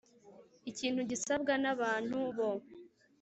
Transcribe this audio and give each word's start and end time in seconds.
Ikintu 0.71 1.01
gisabwa 1.11 1.53
n 1.63 1.65
abantu 1.73 2.17
bo 2.37 2.49